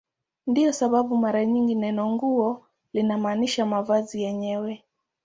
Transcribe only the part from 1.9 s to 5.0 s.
"nguo" linamaanisha mavazi yenyewe.